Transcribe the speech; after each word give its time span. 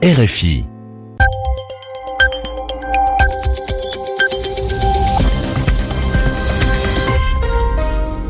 RFI. 0.00 0.64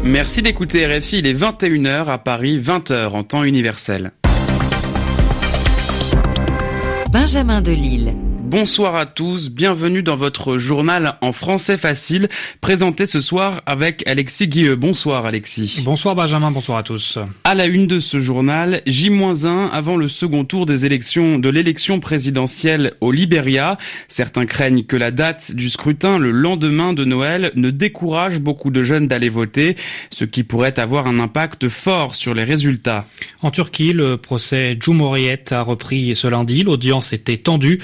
Merci 0.02 0.40
d'écouter 0.40 0.86
RFI, 0.86 1.18
il 1.18 1.26
est 1.26 1.34
21h 1.34 2.06
à 2.06 2.16
Paris, 2.16 2.58
20h 2.58 3.08
en 3.10 3.22
temps 3.22 3.44
universel. 3.44 4.12
Benjamin 7.12 7.60
Delille. 7.60 8.16
Bonsoir 8.48 8.96
à 8.96 9.04
tous, 9.04 9.50
bienvenue 9.50 10.02
dans 10.02 10.16
votre 10.16 10.56
journal 10.56 11.18
en 11.20 11.32
français 11.32 11.76
facile, 11.76 12.30
présenté 12.62 13.04
ce 13.04 13.20
soir 13.20 13.60
avec 13.66 14.02
Alexis 14.08 14.48
Guilleux. 14.48 14.74
Bonsoir 14.74 15.26
Alexis. 15.26 15.82
Bonsoir 15.84 16.14
Benjamin, 16.14 16.50
bonsoir 16.50 16.78
à 16.78 16.82
tous. 16.82 17.18
À 17.44 17.54
la 17.54 17.66
une 17.66 17.86
de 17.86 17.98
ce 17.98 18.20
journal, 18.20 18.80
J-1 18.86 19.68
avant 19.70 19.98
le 19.98 20.08
second 20.08 20.46
tour 20.46 20.64
des 20.64 20.86
élections 20.86 21.38
de 21.38 21.50
l'élection 21.50 22.00
présidentielle 22.00 22.94
au 23.02 23.12
Liberia. 23.12 23.76
Certains 24.08 24.46
craignent 24.46 24.84
que 24.84 24.96
la 24.96 25.10
date 25.10 25.52
du 25.52 25.68
scrutin 25.68 26.18
le 26.18 26.30
lendemain 26.30 26.94
de 26.94 27.04
Noël 27.04 27.52
ne 27.54 27.68
décourage 27.68 28.38
beaucoup 28.38 28.70
de 28.70 28.82
jeunes 28.82 29.08
d'aller 29.08 29.28
voter, 29.28 29.76
ce 30.08 30.24
qui 30.24 30.42
pourrait 30.42 30.78
avoir 30.78 31.06
un 31.06 31.20
impact 31.20 31.68
fort 31.68 32.14
sur 32.14 32.32
les 32.32 32.44
résultats. 32.44 33.04
En 33.42 33.50
Turquie, 33.50 33.92
le 33.92 34.16
procès 34.16 34.78
Cumhuriyet 34.80 35.52
a 35.52 35.60
repris 35.60 36.16
ce 36.16 36.28
lundi. 36.28 36.62
L'audience 36.62 37.12
était 37.12 37.36
tendue. 37.36 37.80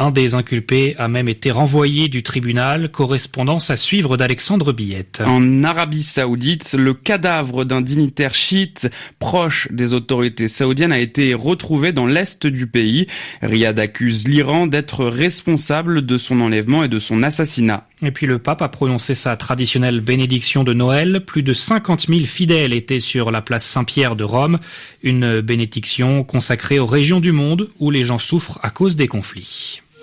Un 0.00 0.12
des 0.12 0.36
inculpés 0.36 0.94
a 0.96 1.08
même 1.08 1.28
été 1.28 1.50
renvoyé 1.50 2.06
du 2.06 2.22
tribunal, 2.22 2.88
correspondance 2.88 3.70
à 3.70 3.76
suivre 3.76 4.16
d'Alexandre 4.16 4.72
Billette. 4.72 5.24
En 5.26 5.64
Arabie 5.64 6.04
Saoudite, 6.04 6.76
le 6.78 6.94
cadavre 6.94 7.64
d'un 7.64 7.80
dignitaire 7.80 8.32
chiite 8.32 8.88
proche 9.18 9.66
des 9.72 9.94
autorités 9.94 10.46
saoudiennes 10.46 10.92
a 10.92 11.00
été 11.00 11.34
retrouvé 11.34 11.90
dans 11.90 12.06
l'est 12.06 12.46
du 12.46 12.68
pays. 12.68 13.08
Riyad 13.42 13.80
accuse 13.80 14.28
l'Iran 14.28 14.68
d'être 14.68 15.04
responsable 15.04 16.06
de 16.06 16.16
son 16.16 16.42
enlèvement 16.42 16.84
et 16.84 16.88
de 16.88 17.00
son 17.00 17.24
assassinat. 17.24 17.88
Et 18.00 18.12
puis 18.12 18.26
le 18.26 18.38
pape 18.38 18.62
a 18.62 18.68
prononcé 18.68 19.16
sa 19.16 19.34
traditionnelle 19.34 20.00
bénédiction 20.00 20.62
de 20.62 20.74
Noël. 20.74 21.24
Plus 21.26 21.42
de 21.42 21.54
50 21.54 22.06
000 22.08 22.20
fidèles 22.20 22.72
étaient 22.72 23.00
sur 23.00 23.32
la 23.32 23.42
place 23.42 23.64
Saint-Pierre 23.64 24.14
de 24.14 24.22
Rome. 24.22 24.60
Une 25.02 25.40
bénédiction 25.40 26.22
consacrée 26.22 26.78
aux 26.78 26.86
régions 26.86 27.18
du 27.18 27.32
monde 27.32 27.68
où 27.80 27.90
les 27.90 28.04
gens 28.04 28.20
souffrent 28.20 28.60
à 28.62 28.70
cause 28.70 28.94
des 28.94 29.08
conflits. 29.08 29.80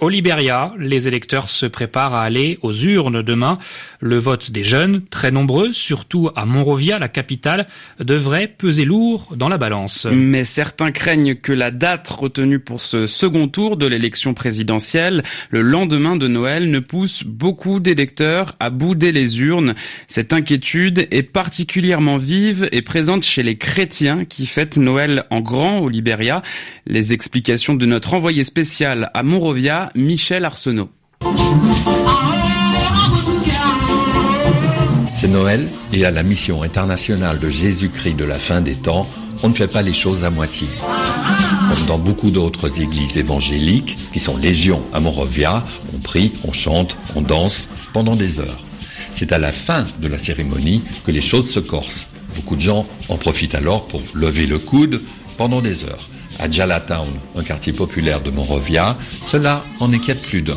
Au 0.00 0.08
Liberia, 0.08 0.72
les 0.78 1.08
électeurs 1.08 1.50
se 1.50 1.66
préparent 1.66 2.14
à 2.14 2.22
aller 2.22 2.58
aux 2.62 2.72
urnes 2.72 3.20
demain. 3.20 3.58
Le 4.00 4.16
vote 4.16 4.50
des 4.50 4.64
jeunes, 4.64 5.02
très 5.10 5.30
nombreux, 5.30 5.74
surtout 5.74 6.30
à 6.34 6.46
Monrovia, 6.46 6.98
la 6.98 7.08
capitale, 7.08 7.66
devrait 7.98 8.46
peser 8.48 8.86
lourd 8.86 9.34
dans 9.36 9.50
la 9.50 9.58
balance. 9.58 10.06
Mais 10.10 10.46
certains 10.46 10.90
craignent 10.90 11.34
que 11.34 11.52
la 11.52 11.70
date 11.70 12.08
retenue 12.08 12.60
pour 12.60 12.80
ce 12.80 13.06
second 13.06 13.46
tour 13.46 13.76
de 13.76 13.84
l'élection 13.84 14.32
présidentielle, 14.32 15.22
le 15.50 15.60
lendemain 15.60 16.16
de 16.16 16.28
Noël, 16.28 16.70
ne 16.70 16.78
pousse 16.78 17.22
beaucoup 17.22 17.78
d'électeurs 17.78 18.56
à 18.58 18.70
bouder 18.70 19.12
les 19.12 19.38
urnes. 19.40 19.74
Cette 20.08 20.32
inquiétude 20.32 21.08
est 21.10 21.24
particulièrement 21.24 22.16
vive 22.16 22.70
et 22.72 22.80
présente 22.80 23.22
chez 23.22 23.42
les 23.42 23.58
chrétiens 23.58 24.24
qui 24.24 24.46
fêtent 24.46 24.78
Noël 24.78 25.24
en 25.28 25.40
grand 25.40 25.80
au 25.80 25.90
Liberia. 25.90 26.40
Les 26.86 27.12
explications 27.12 27.74
de 27.74 27.84
notre 27.84 28.14
envoyé 28.14 28.44
spécial 28.44 29.10
à 29.12 29.22
Monrovia, 29.22 29.89
Michel 29.94 30.44
Arsenault. 30.44 30.90
C'est 35.14 35.28
Noël 35.28 35.68
et 35.92 36.04
à 36.04 36.10
la 36.10 36.22
mission 36.22 36.62
internationale 36.62 37.38
de 37.38 37.50
Jésus-Christ 37.50 38.14
de 38.14 38.24
la 38.24 38.38
fin 38.38 38.60
des 38.60 38.74
temps, 38.74 39.06
on 39.42 39.48
ne 39.48 39.54
fait 39.54 39.68
pas 39.68 39.82
les 39.82 39.92
choses 39.92 40.24
à 40.24 40.30
moitié. 40.30 40.68
Comme 41.68 41.86
dans 41.86 41.98
beaucoup 41.98 42.30
d'autres 42.30 42.80
églises 42.80 43.18
évangéliques, 43.18 43.98
qui 44.12 44.20
sont 44.20 44.36
légion 44.36 44.82
à 44.92 45.00
Monrovia, 45.00 45.64
on 45.94 45.98
prie, 45.98 46.32
on 46.44 46.52
chante, 46.52 46.96
on 47.14 47.20
danse 47.20 47.68
pendant 47.92 48.16
des 48.16 48.40
heures. 48.40 48.64
C'est 49.12 49.32
à 49.32 49.38
la 49.38 49.52
fin 49.52 49.84
de 50.00 50.08
la 50.08 50.18
cérémonie 50.18 50.82
que 51.04 51.10
les 51.10 51.20
choses 51.20 51.50
se 51.50 51.60
corsent. 51.60 52.06
Beaucoup 52.36 52.56
de 52.56 52.60
gens 52.60 52.86
en 53.08 53.16
profitent 53.16 53.54
alors 53.54 53.86
pour 53.86 54.02
lever 54.14 54.46
le 54.46 54.58
coude 54.58 55.02
pendant 55.36 55.60
des 55.60 55.84
heures 55.84 56.08
à 56.40 56.50
Jalatown, 56.50 57.06
un 57.36 57.42
quartier 57.42 57.72
populaire 57.72 58.20
de 58.22 58.30
Monrovia, 58.30 58.96
cela 59.22 59.62
en 59.78 59.92
inquiète 59.92 60.22
plus 60.22 60.40
d'un. 60.40 60.56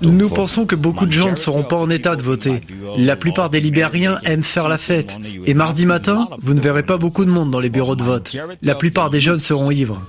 Nous 0.00 0.28
pensons 0.30 0.64
que 0.64 0.74
beaucoup 0.74 1.04
de 1.06 1.12
gens 1.12 1.30
ne 1.30 1.36
seront 1.36 1.62
pas 1.62 1.76
en 1.76 1.90
état 1.90 2.16
de 2.16 2.22
voter. 2.22 2.62
La 2.96 3.14
plupart 3.14 3.50
des 3.50 3.60
Libériens 3.60 4.18
aiment 4.24 4.42
faire 4.42 4.68
la 4.68 4.78
fête. 4.78 5.16
Et 5.44 5.52
mardi 5.52 5.84
matin, 5.84 6.28
vous 6.40 6.54
ne 6.54 6.60
verrez 6.60 6.82
pas 6.82 6.96
beaucoup 6.96 7.26
de 7.26 7.30
monde 7.30 7.50
dans 7.50 7.60
les 7.60 7.68
bureaux 7.68 7.96
de 7.96 8.02
vote. 8.02 8.34
La 8.62 8.74
plupart 8.74 9.10
des 9.10 9.20
jeunes 9.20 9.38
seront 9.38 9.70
ivres. 9.70 10.00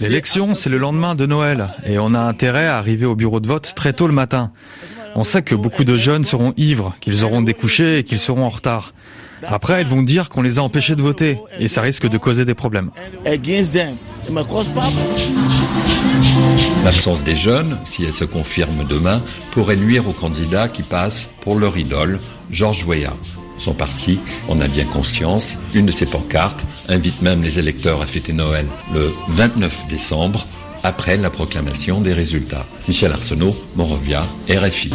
L'élection, 0.00 0.54
c'est 0.54 0.70
le 0.70 0.78
lendemain 0.78 1.14
de 1.14 1.26
Noël 1.26 1.68
et 1.84 1.98
on 1.98 2.14
a 2.14 2.20
intérêt 2.20 2.66
à 2.66 2.78
arriver 2.78 3.04
au 3.04 3.16
bureau 3.16 3.40
de 3.40 3.46
vote 3.46 3.72
très 3.74 3.92
tôt 3.92 4.06
le 4.06 4.12
matin. 4.12 4.52
On 5.14 5.24
sait 5.24 5.42
que 5.42 5.54
beaucoup 5.54 5.84
de 5.84 5.96
jeunes 5.96 6.24
seront 6.24 6.52
ivres, 6.56 6.94
qu'ils 7.00 7.24
auront 7.24 7.42
découché 7.42 7.98
et 7.98 8.04
qu'ils 8.04 8.18
seront 8.18 8.44
en 8.44 8.48
retard. 8.48 8.94
Après, 9.46 9.80
ils 9.82 9.88
vont 9.88 10.02
dire 10.02 10.28
qu'on 10.28 10.42
les 10.42 10.58
a 10.58 10.62
empêchés 10.62 10.96
de 10.96 11.02
voter 11.02 11.38
et 11.58 11.68
ça 11.68 11.80
risque 11.80 12.08
de 12.08 12.18
causer 12.18 12.44
des 12.44 12.54
problèmes. 12.54 12.90
L'absence 16.84 17.24
des 17.24 17.36
jeunes, 17.36 17.78
si 17.84 18.04
elle 18.04 18.12
se 18.12 18.24
confirme 18.24 18.84
demain, 18.86 19.22
pourrait 19.52 19.76
nuire 19.76 20.08
aux 20.08 20.12
candidats 20.12 20.68
qui 20.68 20.82
passent 20.82 21.28
pour 21.40 21.58
leur 21.58 21.78
idole, 21.78 22.20
George 22.50 22.84
Weah. 22.84 23.16
Son 23.58 23.74
parti 23.74 24.20
en 24.48 24.60
a 24.60 24.68
bien 24.68 24.84
conscience. 24.84 25.58
Une 25.74 25.86
de 25.86 25.92
ses 25.92 26.06
pancartes 26.06 26.64
invite 26.88 27.20
même 27.20 27.42
les 27.42 27.58
électeurs 27.58 28.00
à 28.00 28.06
fêter 28.06 28.32
Noël 28.32 28.66
le 28.94 29.12
29 29.28 29.86
décembre 29.88 30.46
après 30.82 31.16
la 31.16 31.30
proclamation 31.30 32.00
des 32.00 32.12
résultats. 32.12 32.66
Michel 32.88 33.12
Arsenault, 33.12 33.54
Monrovia, 33.76 34.24
RFI. 34.48 34.90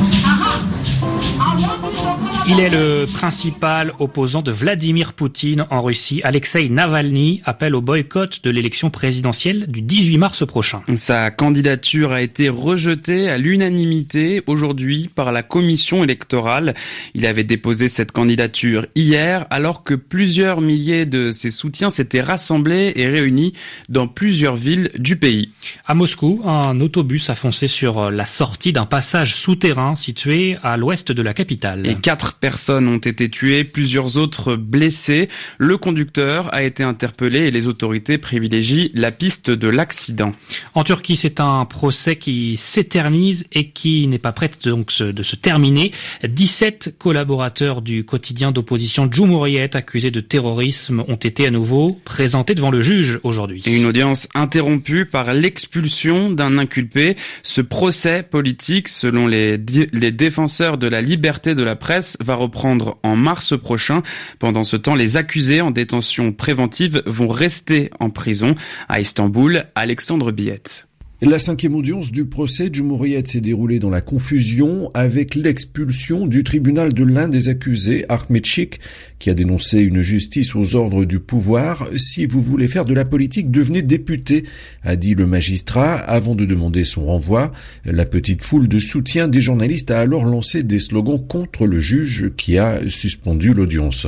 Il 2.48 2.60
est 2.60 2.70
le 2.70 3.06
principal 3.12 3.92
opposant 3.98 4.44
de 4.44 4.52
Vladimir 4.52 5.14
Poutine 5.14 5.66
en 5.72 5.82
Russie. 5.82 6.22
Alexei 6.24 6.70
Navalny 6.70 7.42
appelle 7.44 7.74
au 7.74 7.82
boycott 7.82 8.44
de 8.44 8.52
l'élection 8.52 8.92
présidentielle 8.92 9.66
du 9.68 9.82
18 9.82 10.20
mars 10.20 10.46
prochain. 10.46 10.84
Sa 10.96 11.32
candidature 11.32 12.12
a 12.12 12.22
été 12.22 12.50
rejetée 12.50 13.32
à 13.32 13.40
l'unanimité 13.40 14.44
aujourd'hui 14.46 15.10
par 15.14 15.32
la 15.32 15.42
commission 15.42 16.04
électorale. 16.04 16.76
Il 17.16 17.26
avait 17.26 17.44
déposé 17.44 17.88
cette 17.88 18.12
candidature 18.12 18.86
hier 18.94 19.48
alors 19.50 19.82
que 19.82 19.96
plusieurs 19.96 20.62
milliers 20.62 21.08
de 21.08 21.32
ses 21.32 21.50
soutiens 21.50 21.90
s'étaient 21.90 22.22
rassemblés 22.22 22.94
et 22.96 23.08
réunis 23.08 23.54
dans 23.90 24.08
plusieurs 24.08 24.56
villes 24.56 24.92
du 25.00 25.16
pays. 25.16 25.50
À 25.88 25.96
Moscou, 25.96 26.44
un 26.46 26.80
autobus 26.80 27.28
a 27.32 27.36
foncé 27.36 27.68
sur 27.68 28.12
la 28.12 28.28
sortie 28.28 28.72
d'un 28.72 28.86
passage 28.86 29.34
souterrain 29.34 29.96
situé 29.96 30.58
à 30.62 30.78
l'ouest 30.78 31.12
de 31.12 31.22
la 31.24 31.34
capitale. 31.34 31.88
Et 31.88 31.96
quatre 31.96 32.34
personnes 32.40 32.88
ont 32.88 32.97
été 32.97 33.29
tuées, 33.29 33.63
plusieurs 33.63 34.18
autres 34.18 34.56
blessées. 34.56 35.28
Le 35.57 35.78
conducteur 35.78 36.53
a 36.53 36.63
été 36.63 36.84
interpellé 36.84 37.40
et 37.40 37.51
les 37.51 37.68
autorités 37.68 38.18
privilégient 38.18 38.91
la 38.94 39.12
piste 39.12 39.50
de 39.50 39.68
l'accident. 39.68 40.31
En 40.73 40.84
Turquie, 40.84 41.18
c'est 41.18 41.40
un 41.40 41.66
procès 41.66 42.16
qui 42.16 42.57
s'éternise 42.57 43.46
et 43.51 43.69
qui 43.69 44.07
n'est 44.07 44.19
pas 44.19 44.31
prêt 44.31 44.51
donc 44.63 44.91
de 45.01 45.23
se 45.23 45.35
terminer. 45.35 45.91
17 46.28 46.96
collaborateurs 46.97 47.81
du 47.81 48.03
quotidien 48.03 48.52
d'opposition 48.52 49.09
Cumhuriyet 49.09 49.75
accusés 49.75 50.12
de 50.12 50.19
terrorisme 50.19 51.03
ont 51.07 51.16
été 51.16 51.47
à 51.47 51.52
nouveau 51.52 52.00
présentés 52.06 52.56
devant 52.56 52.72
le 52.72 52.81
juge 52.81 53.19
aujourd'hui. 53.23 53.63
Une 53.66 53.85
audience 53.85 54.28
interrompue 54.34 55.06
par 55.06 55.34
l'expulsion 55.34 56.29
d'un 56.29 56.57
inculpé. 56.57 57.16
Ce 57.44 57.62
procès 57.62 58.23
politique, 58.23 58.88
selon 58.88 59.28
les, 59.28 59.57
les 59.91 60.12
défenseurs 60.12 60.78
de 60.78 60.88
la 60.88 61.02
liberté 61.02 61.56
de 61.56 61.63
la 61.63 61.75
presse, 61.75 62.17
va 62.25 62.36
reprendre 62.36 62.97
en 63.03 63.16
mars 63.16 63.58
prochain. 63.58 64.02
Pendant 64.40 64.64
ce 64.64 64.76
temps, 64.76 64.96
les 64.96 65.16
accusés 65.16 65.61
en 65.61 65.72
détention 65.72 66.32
préventive 66.34 67.02
vont 67.05 67.29
rester 67.29 67.90
en 68.00 68.09
prison. 68.09 68.55
À 68.90 69.00
Istanbul, 69.00 69.66
Alexandre 69.76 70.32
Billette. 70.32 70.88
La 71.22 71.40
cinquième 71.40 71.76
audience 71.76 72.12
du 72.12 72.26
procès 72.26 72.70
du 72.70 72.84
Mouriette 72.84 73.29
s'est 73.29 73.40
déroulée 73.40 73.79
dans 73.79 73.90
la 73.90 74.02
confusion 74.02 74.91
avec 74.94 75.35
l'expulsion 75.35 76.28
du 76.28 76.44
tribunal 76.44 76.94
de 76.94 77.06
l'un 77.06 77.29
des 77.29 77.47
accusés, 77.47 78.03
Ahmedchik, 78.09 78.82
qui 79.17 79.29
a 79.29 79.34
dénoncé 79.34 79.79
une 79.79 80.02
justice 80.02 80.58
aux 80.58 80.76
ordres 80.76 81.06
du 81.06 81.22
pouvoir. 81.22 81.88
Si 81.96 82.26
vous 82.26 82.41
voulez 82.41 82.67
faire 82.67 82.84
de 82.84 82.94
la 82.94 83.06
politique, 83.06 83.50
devenez 83.50 83.82
député, 83.82 84.44
a 84.84 84.97
dit 84.97 85.16
le 85.16 85.26
magistrat 85.26 85.94
avant 85.94 86.35
de 86.35 86.44
demander 86.44 86.84
son 86.84 87.06
renvoi. 87.06 87.53
La 87.85 88.06
petite 88.06 88.44
foule 88.44 88.67
de 88.67 88.79
soutien 88.79 89.29
des 89.29 89.40
journalistes 89.40 89.91
a 89.91 90.02
alors 90.02 90.26
lancé 90.26 90.64
des 90.64 90.79
slogans 90.79 91.26
contre 91.26 91.66
le 91.66 91.79
juge 91.79 92.32
qui 92.35 92.58
a 92.58 92.82
suspendu 92.90 93.53
l'audience. 93.53 94.06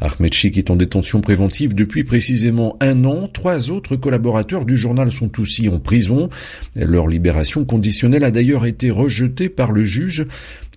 Ahmedchik 0.00 0.58
est 0.58 0.70
en 0.70 0.76
détention 0.76 1.20
préventive 1.20 1.76
depuis 1.76 2.02
précisément 2.02 2.76
un 2.80 3.04
an. 3.04 3.28
Trois 3.32 3.70
autres 3.70 3.94
collaborateurs 3.94 4.64
du 4.64 4.76
journal 4.76 5.12
sont 5.12 5.38
aussi 5.40 5.68
en 5.68 5.78
prison. 5.78 6.28
Leur 6.76 7.08
libération 7.08 7.64
conditionnelle 7.64 8.24
a 8.24 8.30
d'ailleurs 8.30 8.66
été 8.66 8.90
rejetée 8.90 9.48
par 9.48 9.72
le 9.72 9.84
juge. 9.84 10.26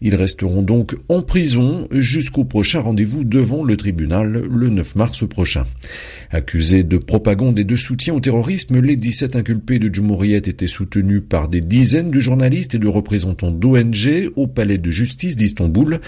Ils 0.06 0.16
resteront 0.16 0.62
donc 0.62 0.98
en 1.08 1.22
prison 1.22 1.88
jusqu'au 1.90 2.44
prochain 2.44 2.82
rendez-vous 2.82 3.24
devant 3.24 3.64
le 3.64 3.78
tribunal 3.78 4.44
le 4.52 4.70
9 4.70 4.98
mars 4.98 5.26
prochain. 5.26 5.64
Accusés 6.30 6.84
de 6.84 6.98
propagande 6.98 7.58
et 7.58 7.64
de 7.64 7.78
soutien 7.78 8.14
au 8.14 8.20
terrorisme, 8.20 8.82
les 8.82 8.98
17 8.98 9.38
inculpés 9.38 9.80
de 9.80 9.88
Djumouriet 9.94 10.40
étaient 10.40 10.68
soutenus 10.68 11.22
par 11.28 11.48
des 11.48 11.62
dizaines 11.62 12.12
de 12.12 12.20
journalistes 12.20 12.76
et 12.76 12.80
de 12.80 12.88
représentants 12.88 13.52
d'ONG 13.52 14.30
au 14.36 14.46
palais 14.46 14.78
de 14.78 14.92
justice 14.92 15.38
d'Istanbul. 15.38 16.02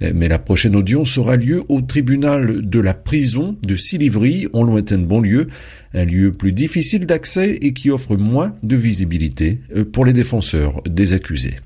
Mais 0.00 0.28
la 0.28 0.38
prochaine 0.38 0.74
audience 0.74 1.18
aura 1.18 1.36
lieu 1.36 1.62
au 1.68 1.82
tribunal 1.82 2.66
de 2.66 2.80
la 2.80 2.94
prison 2.94 3.58
de 3.62 3.76
Silivri 3.76 4.48
en 4.54 4.62
lointaine 4.62 5.04
banlieue, 5.04 5.48
un 5.92 6.06
lieu 6.06 6.32
plus 6.32 6.52
difficile 6.52 7.04
d'accès 7.04 7.58
et 7.60 7.74
qui 7.74 7.90
offre 7.90 8.16
moins 8.16 8.54
de 8.62 8.76
visibilité 8.76 9.60
pour 9.92 10.06
les 10.06 10.14
défenseurs 10.14 10.80
des 10.88 11.12
accusés. 11.12 11.56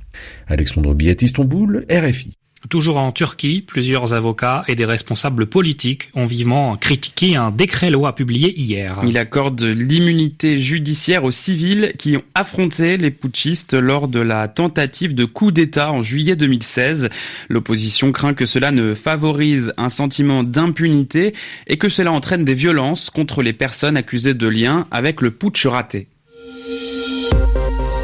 Alexandre 0.49 0.95
Billet, 0.95 1.17
Istanbul, 1.21 1.85
RFI. 1.91 2.37
Toujours 2.69 2.97
en 2.97 3.13
Turquie, 3.13 3.63
plusieurs 3.63 4.13
avocats 4.13 4.65
et 4.67 4.75
des 4.75 4.87
responsables 4.87 5.47
politiques 5.47 6.11
ont 6.15 6.27
vivement 6.27 6.77
critiqué 6.77 7.37
un 7.37 7.51
décret-loi 7.53 8.15
publié 8.15 8.59
hier. 8.59 9.01
Il 9.07 9.19
accorde 9.19 9.63
l'immunité 9.63 10.59
judiciaire 10.59 11.25
aux 11.25 11.31
civils 11.31 11.93
qui 11.97 12.17
ont 12.17 12.25
affronté 12.35 12.97
les 12.97 13.13
putschistes 13.13 13.75
lors 13.75 14.09
de 14.09 14.19
la 14.19 14.49
tentative 14.49 15.15
de 15.15 15.25
coup 15.25 15.53
d'État 15.53 15.93
en 15.93 16.03
juillet 16.03 16.35
2016. 16.35 17.09
L'opposition 17.49 18.11
craint 18.11 18.35
que 18.35 18.47
cela 18.47 18.73
ne 18.73 18.95
favorise 18.95 19.73
un 19.77 19.91
sentiment 19.91 20.43
d'impunité 20.43 21.35
et 21.69 21.77
que 21.77 21.89
cela 21.89 22.11
entraîne 22.11 22.45
des 22.45 22.55
violences 22.55 23.11
contre 23.11 23.43
les 23.43 23.53
personnes 23.53 23.97
accusées 23.97 24.35
de 24.35 24.49
lien 24.49 24.89
avec 24.91 25.21
le 25.21 25.31
putsch 25.31 25.67
raté. 25.67 26.09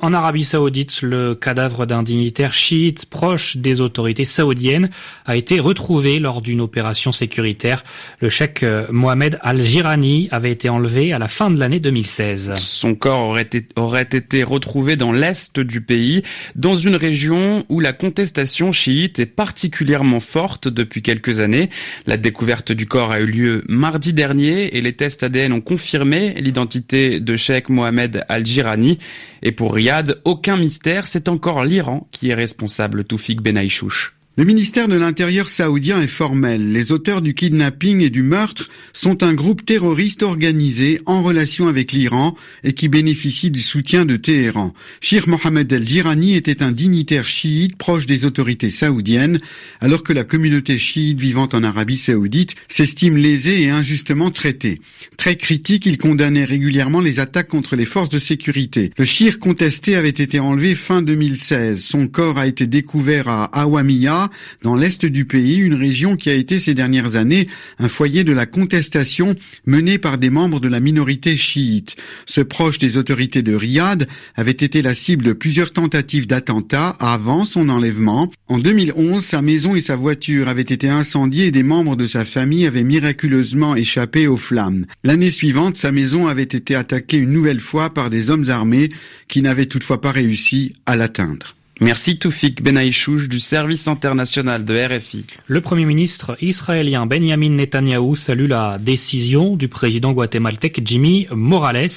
En 0.00 0.12
Arabie 0.12 0.44
saoudite, 0.44 1.02
le 1.02 1.36
cadavre 1.36 1.86
d'un 1.86 2.02
dignitaire 2.02 2.52
chiite 2.52 3.06
proche 3.06 3.56
des 3.56 3.80
autorités 3.80 4.24
saoudiennes 4.24 4.90
a 5.24 5.36
été 5.36 5.60
retrouvé 5.60 6.18
lors 6.18 6.42
d'une 6.42 6.60
opération 6.60 7.12
sécuritaire. 7.12 7.84
Le 8.20 8.28
cheikh 8.28 8.64
euh, 8.64 8.86
Mohamed 8.90 9.38
Al-Jirani 9.40 10.28
avait 10.32 10.50
été 10.50 10.68
enlevé 10.68 11.12
à 11.12 11.20
la 11.20 11.28
fin 11.28 11.48
de 11.48 11.60
l'année 11.60 11.78
2016. 11.78 12.54
Son 12.56 12.96
corps 12.96 13.20
aurait 13.20 13.42
été, 13.42 13.68
aurait 13.76 14.02
été 14.02 14.42
retrouvé 14.42 14.96
dans 14.96 15.12
l'est 15.12 15.60
du 15.60 15.80
pays, 15.80 16.22
dans 16.56 16.76
une 16.76 16.96
région 16.96 17.64
où 17.68 17.78
la 17.78 17.92
contestation 17.92 18.72
chiite 18.72 19.20
est 19.20 19.26
particulièrement 19.26 20.20
forte 20.20 20.66
depuis 20.66 21.02
quelques 21.02 21.38
années. 21.38 21.68
La 22.06 22.16
découverte 22.16 22.72
du 22.72 22.86
corps 22.86 23.12
a 23.12 23.20
eu 23.20 23.26
lieu 23.26 23.62
mardi 23.68 24.12
dernier 24.12 24.76
et 24.76 24.80
les 24.80 24.94
tests 24.94 25.22
ADN 25.22 25.52
ont 25.52 25.60
confirmé 25.60 26.34
l'identité 26.40 27.20
de 27.20 27.36
cheikh 27.36 27.68
Mohamed 27.68 28.24
Al-Jirani. 28.28 28.98
Et 29.46 29.52
pour 29.52 29.74
Riyad, 29.84 30.22
aucun 30.24 30.56
mystère, 30.56 31.06
c'est 31.06 31.28
encore 31.28 31.62
l'Iran 31.62 32.08
qui 32.10 32.30
est 32.30 32.34
responsable, 32.34 33.04
Toufik 33.04 33.42
Benaïchouch. 33.42 34.16
Le 34.36 34.44
ministère 34.44 34.88
de 34.88 34.96
l'Intérieur 34.96 35.48
saoudien 35.48 36.02
est 36.02 36.08
formel. 36.08 36.72
Les 36.72 36.90
auteurs 36.90 37.22
du 37.22 37.34
kidnapping 37.34 38.00
et 38.00 38.10
du 38.10 38.24
meurtre 38.24 38.68
sont 38.92 39.22
un 39.22 39.32
groupe 39.32 39.64
terroriste 39.64 40.24
organisé 40.24 41.00
en 41.06 41.22
relation 41.22 41.68
avec 41.68 41.92
l'Iran 41.92 42.34
et 42.64 42.72
qui 42.72 42.88
bénéficie 42.88 43.52
du 43.52 43.60
soutien 43.60 44.04
de 44.04 44.16
Téhéran. 44.16 44.74
Shir 45.00 45.28
Mohamed 45.28 45.72
El-Jirani 45.72 46.34
était 46.34 46.64
un 46.64 46.72
dignitaire 46.72 47.28
chiite 47.28 47.76
proche 47.76 48.06
des 48.06 48.24
autorités 48.24 48.70
saoudiennes, 48.70 49.38
alors 49.80 50.02
que 50.02 50.12
la 50.12 50.24
communauté 50.24 50.78
chiite 50.78 51.20
vivant 51.20 51.48
en 51.52 51.62
Arabie 51.62 51.96
saoudite 51.96 52.56
s'estime 52.66 53.16
lésée 53.16 53.62
et 53.62 53.70
injustement 53.70 54.32
traitée. 54.32 54.80
Très 55.16 55.36
critique, 55.36 55.86
il 55.86 55.96
condamnait 55.96 56.44
régulièrement 56.44 57.00
les 57.00 57.20
attaques 57.20 57.46
contre 57.46 57.76
les 57.76 57.84
forces 57.84 58.10
de 58.10 58.18
sécurité. 58.18 58.90
Le 58.98 59.04
shir 59.04 59.38
contesté 59.38 59.94
avait 59.94 60.08
été 60.08 60.40
enlevé 60.40 60.74
fin 60.74 61.02
2016. 61.02 61.80
Son 61.80 62.08
corps 62.08 62.38
a 62.38 62.48
été 62.48 62.66
découvert 62.66 63.28
à 63.28 63.44
Awamiya, 63.44 64.23
dans 64.62 64.76
l'est 64.76 65.04
du 65.06 65.24
pays, 65.24 65.56
une 65.56 65.74
région 65.74 66.16
qui 66.16 66.30
a 66.30 66.34
été 66.34 66.58
ces 66.58 66.74
dernières 66.74 67.16
années 67.16 67.48
un 67.78 67.88
foyer 67.88 68.24
de 68.24 68.32
la 68.32 68.46
contestation 68.46 69.36
menée 69.66 69.98
par 69.98 70.18
des 70.18 70.30
membres 70.30 70.60
de 70.60 70.68
la 70.68 70.80
minorité 70.80 71.36
chiite. 71.36 71.96
Ce 72.26 72.40
proche 72.40 72.78
des 72.78 72.98
autorités 72.98 73.42
de 73.42 73.54
Riyad 73.54 74.08
avait 74.34 74.50
été 74.50 74.82
la 74.82 74.94
cible 74.94 75.24
de 75.24 75.32
plusieurs 75.32 75.72
tentatives 75.72 76.26
d'attentats 76.26 76.96
avant 77.00 77.44
son 77.44 77.68
enlèvement. 77.68 78.30
En 78.48 78.58
2011, 78.58 79.24
sa 79.24 79.42
maison 79.42 79.74
et 79.76 79.80
sa 79.80 79.96
voiture 79.96 80.48
avaient 80.48 80.62
été 80.62 80.88
incendiées 80.88 81.46
et 81.46 81.50
des 81.50 81.62
membres 81.62 81.96
de 81.96 82.06
sa 82.06 82.24
famille 82.24 82.66
avaient 82.66 82.82
miraculeusement 82.82 83.76
échappé 83.76 84.26
aux 84.26 84.36
flammes. 84.36 84.86
L'année 85.02 85.30
suivante, 85.30 85.76
sa 85.76 85.92
maison 85.92 86.28
avait 86.28 86.42
été 86.42 86.74
attaquée 86.74 87.18
une 87.18 87.32
nouvelle 87.32 87.60
fois 87.60 87.90
par 87.90 88.10
des 88.10 88.30
hommes 88.30 88.50
armés 88.50 88.90
qui 89.28 89.42
n'avaient 89.42 89.66
toutefois 89.66 90.00
pas 90.00 90.12
réussi 90.12 90.72
à 90.86 90.96
l'atteindre. 90.96 91.54
Merci 91.80 92.18
Toufik 92.18 92.62
Benaïchouch 92.62 93.28
du 93.28 93.40
service 93.40 93.88
international 93.88 94.64
de 94.64 94.74
RFI. 94.74 95.24
Le 95.48 95.60
Premier 95.60 95.84
ministre 95.84 96.36
israélien 96.40 97.04
Benjamin 97.04 97.48
Netanyahou 97.48 98.14
salue 98.14 98.46
la 98.46 98.78
décision 98.78 99.56
du 99.56 99.66
président 99.66 100.12
guatémaltèque 100.12 100.82
Jimmy 100.84 101.26
Morales. 101.32 101.88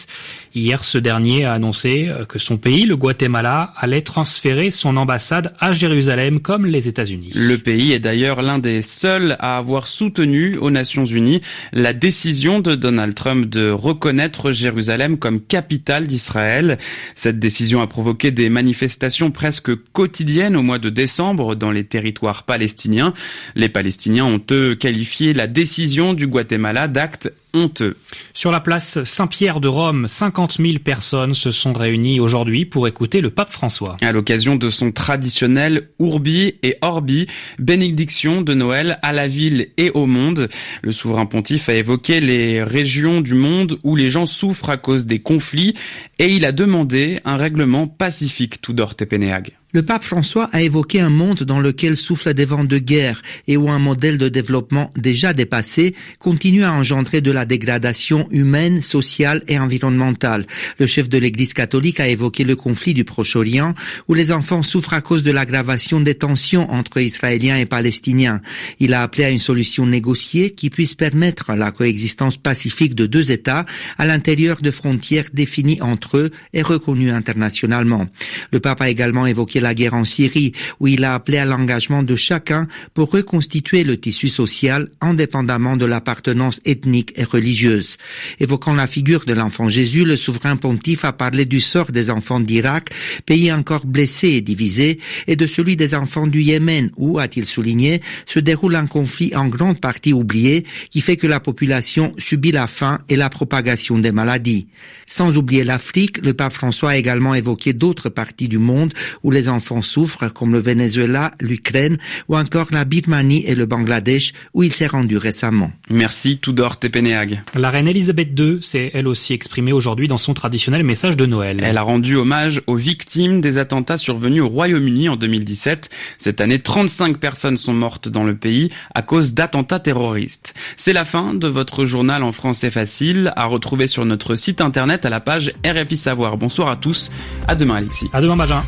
Hier, 0.55 0.83
ce 0.83 0.97
dernier 0.97 1.45
a 1.45 1.53
annoncé 1.53 2.11
que 2.27 2.39
son 2.39 2.57
pays, 2.57 2.87
le 2.87 2.95
Guatemala, 2.95 3.71
allait 3.77 4.01
transférer 4.01 4.71
son 4.71 4.97
ambassade 4.97 5.53
à 5.59 5.71
Jérusalem 5.71 6.39
comme 6.39 6.65
les 6.65 6.87
États-Unis. 6.87 7.29
Le 7.35 7.57
pays 7.57 7.91
est 7.91 7.99
d'ailleurs 7.99 8.41
l'un 8.41 8.57
des 8.57 8.81
seuls 8.81 9.35
à 9.37 9.57
avoir 9.57 9.87
soutenu 9.87 10.57
aux 10.57 10.71
Nations 10.71 11.05
Unies 11.05 11.41
la 11.71 11.93
décision 11.93 12.59
de 12.59 12.73
Donald 12.73 13.13
Trump 13.13 13.45
de 13.45 13.69
reconnaître 13.69 14.53
Jérusalem 14.53 15.19
comme 15.19 15.39
capitale 15.39 16.07
d'Israël. 16.07 16.79
Cette 17.15 17.37
décision 17.37 17.79
a 17.81 17.85
provoqué 17.85 18.31
des 18.31 18.49
manifestations 18.49 19.29
presque 19.29 19.66
quotidiennes 19.71 20.55
au 20.55 20.63
mois 20.63 20.79
de 20.79 20.89
décembre 20.89 21.55
dans 21.55 21.71
les 21.71 21.83
territoires 21.83 22.43
palestiniens. 22.43 23.13
Les 23.55 23.69
Palestiniens 23.69 24.25
ont 24.25 24.41
eux 24.51 24.75
qualifié 24.75 25.33
la 25.33 25.47
décision 25.47 26.13
du 26.13 26.27
Guatemala 26.27 26.87
d'acte 26.87 27.31
honteux. 27.53 27.95
Sur 28.33 28.51
la 28.51 28.59
place 28.59 29.03
Saint-Pierre 29.03 29.59
de 29.59 29.67
Rome, 29.67 30.07
50 30.07 30.57
000 30.59 30.79
personnes 30.79 31.33
se 31.33 31.51
sont 31.51 31.73
réunies 31.73 32.19
aujourd'hui 32.19 32.65
pour 32.65 32.87
écouter 32.87 33.21
le 33.21 33.29
pape 33.29 33.49
François. 33.49 33.97
À 34.01 34.11
l'occasion 34.11 34.55
de 34.55 34.69
son 34.69 34.91
traditionnel 34.91 35.89
Urbi 35.99 36.55
et 36.63 36.77
Orbi, 36.81 37.27
bénédiction 37.59 38.41
de 38.41 38.53
Noël 38.53 38.99
à 39.01 39.13
la 39.13 39.27
ville 39.27 39.69
et 39.77 39.91
au 39.91 40.05
monde, 40.05 40.49
le 40.81 40.91
souverain 40.91 41.25
pontife 41.25 41.69
a 41.69 41.73
évoqué 41.73 42.19
les 42.19 42.63
régions 42.63 43.21
du 43.21 43.33
monde 43.33 43.79
où 43.83 43.95
les 43.95 44.11
gens 44.11 44.25
souffrent 44.25 44.69
à 44.69 44.77
cause 44.77 45.05
des 45.05 45.19
conflits 45.19 45.73
et 46.19 46.27
il 46.27 46.45
a 46.45 46.51
demandé 46.51 47.19
un 47.25 47.37
règlement 47.37 47.87
pacifique 47.87 48.61
tout 48.61 48.73
d'or 48.73 48.95
Tepeneag. 48.95 49.53
Le 49.73 49.83
pape 49.83 50.05
François 50.05 50.49
a 50.53 50.61
évoqué 50.61 51.01
un 51.01 51.09
monde 51.09 51.43
dans 51.43 51.59
lequel 51.59 51.97
soufflent 51.97 52.33
des 52.33 52.45
vents 52.45 52.63
de 52.63 52.77
guerre 52.77 53.21
et 53.49 53.57
où 53.57 53.69
un 53.69 53.79
modèle 53.79 54.17
de 54.17 54.29
développement 54.29 54.93
déjà 54.95 55.33
dépassé 55.33 55.93
continue 56.19 56.63
à 56.63 56.71
engendrer 56.71 57.19
de 57.19 57.31
la 57.31 57.43
dégradation 57.43 58.29
humaine, 58.31 58.81
sociale 58.81 59.43
et 59.49 59.59
environnementale. 59.59 60.47
Le 60.79 60.87
chef 60.87 61.09
de 61.09 61.17
l'Église 61.17 61.53
catholique 61.53 61.99
a 61.99 62.07
évoqué 62.07 62.45
le 62.45 62.55
conflit 62.55 62.93
du 62.93 63.03
Proche-Orient 63.03 63.73
où 64.07 64.13
les 64.13 64.31
enfants 64.31 64.63
souffrent 64.63 64.93
à 64.93 65.01
cause 65.01 65.23
de 65.23 65.31
l'aggravation 65.31 65.99
des 65.99 66.15
tensions 66.15 66.71
entre 66.71 67.01
Israéliens 67.01 67.57
et 67.57 67.65
Palestiniens. 67.65 68.41
Il 68.79 68.93
a 68.93 69.03
appelé 69.03 69.25
à 69.25 69.31
une 69.31 69.37
solution 69.37 69.85
négociée 69.85 70.51
qui 70.51 70.69
puisse 70.69 70.95
permettre 70.95 71.55
la 71.55 71.71
coexistence 71.71 72.37
pacifique 72.37 72.95
de 72.95 73.05
deux 73.05 73.33
États 73.33 73.65
à 73.97 74.05
l'intérieur 74.05 74.61
de 74.61 74.71
frontières 74.71 75.27
définies 75.33 75.81
entre 75.81 76.17
eux 76.17 76.31
et 76.53 76.61
reconnues 76.61 77.11
internationalement. 77.11 78.05
Le 78.53 78.61
pape 78.61 78.79
a 78.79 78.89
également 78.89 79.25
évoqué 79.25 79.57
la 79.67 79.75
guerre 79.75 79.95
en 79.95 80.05
Syrie, 80.05 80.53
où 80.79 80.87
il 80.87 81.03
a 81.03 81.13
appelé 81.13 81.37
à 81.39 81.45
l'engagement 81.45 82.01
de 82.01 82.15
chacun 82.15 82.67
pour 82.93 83.11
reconstituer 83.11 83.83
le 83.83 83.97
tissu 83.97 84.29
social 84.29 84.87
indépendamment 85.01 85.75
de 85.75 85.85
l'appartenance 85.85 86.61
ethnique 86.63 87.11
et 87.17 87.25
religieuse. 87.25 87.97
Évoquant 88.39 88.73
la 88.73 88.87
figure 88.87 89.25
de 89.25 89.33
l'enfant 89.33 89.67
Jésus, 89.67 90.05
le 90.05 90.15
souverain 90.15 90.55
pontife 90.55 91.03
a 91.03 91.11
parlé 91.11 91.43
du 91.45 91.59
sort 91.59 91.91
des 91.91 92.09
enfants 92.09 92.39
d'Irak, 92.39 92.91
pays 93.25 93.51
encore 93.51 93.85
blessés 93.85 94.29
et 94.29 94.41
divisés, 94.41 94.99
et 95.27 95.35
de 95.35 95.47
celui 95.47 95.75
des 95.75 95.93
enfants 95.95 96.27
du 96.27 96.41
Yémen, 96.41 96.91
où, 96.95 97.19
a-t-il 97.19 97.45
souligné, 97.45 98.01
se 98.25 98.39
déroule 98.39 98.75
un 98.75 98.87
conflit 98.87 99.35
en 99.35 99.47
grande 99.47 99.81
partie 99.81 100.13
oublié, 100.13 100.65
qui 100.91 101.01
fait 101.01 101.17
que 101.17 101.27
la 101.27 101.41
population 101.41 102.13
subit 102.17 102.53
la 102.53 102.67
faim 102.67 102.99
et 103.09 103.17
la 103.17 103.29
propagation 103.29 103.99
des 103.99 104.13
maladies. 104.13 104.67
Sans 105.07 105.37
oublier 105.37 105.65
l'Afrique, 105.65 106.19
le 106.23 106.33
pape 106.33 106.53
François 106.53 106.91
a 106.91 106.97
également 106.97 107.35
évoqué 107.35 107.73
d'autres 107.73 108.09
parties 108.09 108.47
du 108.47 108.59
monde 108.59 108.93
où 109.23 109.31
les 109.47 109.53
enfants 109.53 109.81
souffrent, 109.81 110.27
comme 110.33 110.51
le 110.51 110.59
Venezuela, 110.59 111.31
l'Ukraine 111.39 111.97
ou 112.27 112.35
encore 112.35 112.67
la 112.71 112.83
Birmanie 112.83 113.45
et 113.45 113.55
le 113.55 113.65
Bangladesh, 113.65 114.33
où 114.53 114.61
il 114.61 114.73
s'est 114.73 114.87
rendu 114.87 115.15
récemment. 115.15 115.71
Merci 115.89 116.37
Tudor 116.37 116.77
Tepeneag. 116.77 117.41
La 117.55 117.69
reine 117.69 117.87
Elisabeth 117.87 118.37
II 118.37 118.61
s'est 118.61 118.91
elle 118.93 119.07
aussi 119.07 119.31
exprimée 119.31 119.71
aujourd'hui 119.71 120.09
dans 120.09 120.17
son 120.17 120.33
traditionnel 120.33 120.83
message 120.83 121.15
de 121.15 121.25
Noël. 121.25 121.61
Elle 121.63 121.77
a 121.77 121.81
rendu 121.81 122.17
hommage 122.17 122.61
aux 122.67 122.75
victimes 122.75 123.39
des 123.39 123.57
attentats 123.57 123.97
survenus 123.97 124.41
au 124.41 124.49
Royaume-Uni 124.49 125.07
en 125.07 125.15
2017. 125.15 125.89
Cette 126.17 126.41
année, 126.41 126.59
35 126.59 127.17
personnes 127.17 127.57
sont 127.57 127.73
mortes 127.73 128.09
dans 128.09 128.25
le 128.25 128.35
pays 128.35 128.69
à 128.93 129.01
cause 129.01 129.33
d'attentats 129.33 129.79
terroristes. 129.79 130.55
C'est 130.75 130.93
la 130.93 131.05
fin 131.05 131.33
de 131.33 131.47
votre 131.47 131.85
journal 131.85 132.21
en 132.21 132.33
français 132.33 132.69
facile 132.69 133.31
à 133.37 133.45
retrouver 133.45 133.87
sur 133.87 134.03
notre 134.03 134.35
site 134.35 134.59
internet 134.59 135.05
à 135.05 135.09
la 135.09 135.21
page 135.21 135.53
RFI 135.65 135.95
Savoir. 135.95 136.35
Bonsoir 136.35 136.67
à 136.67 136.75
tous. 136.75 137.11
À 137.47 137.55
demain 137.55 137.75
Alexis. 137.75 138.09
À 138.11 138.19
demain 138.19 138.35
Benjamin. 138.35 138.63